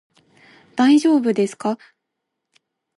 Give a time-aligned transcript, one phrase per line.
[0.75, 1.77] 大丈夫ですか？